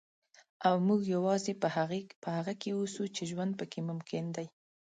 [0.67, 1.53] او موږ یوازې
[2.23, 4.47] په هغه کې اوسو چې ژوند پکې ممکن دی.